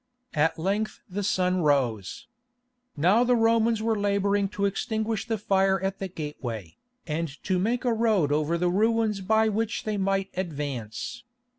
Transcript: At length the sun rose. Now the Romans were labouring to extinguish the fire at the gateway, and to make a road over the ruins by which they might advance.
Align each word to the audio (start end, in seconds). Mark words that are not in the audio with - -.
At 0.33 0.57
length 0.57 0.99
the 1.07 1.21
sun 1.21 1.61
rose. 1.61 2.25
Now 2.97 3.23
the 3.23 3.35
Romans 3.35 3.83
were 3.83 3.95
labouring 3.95 4.49
to 4.49 4.65
extinguish 4.65 5.27
the 5.27 5.37
fire 5.37 5.79
at 5.79 5.99
the 5.99 6.07
gateway, 6.07 6.75
and 7.05 7.27
to 7.43 7.59
make 7.59 7.85
a 7.85 7.93
road 7.93 8.31
over 8.31 8.57
the 8.57 8.71
ruins 8.71 9.21
by 9.21 9.47
which 9.47 9.83
they 9.83 9.97
might 9.97 10.31
advance. 10.35 11.21